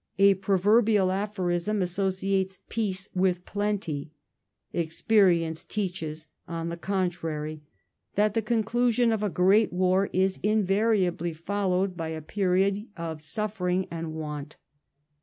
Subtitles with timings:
[0.17, 4.09] A proverbial aphorism j°[^g[J.g'gg associates "Peace" with "Plenty";
[4.73, 7.61] experience teaches, on the contrary,
[8.15, 13.87] that the conclusion of a great war is invariably followed by a period of suffering
[13.91, 14.57] and want.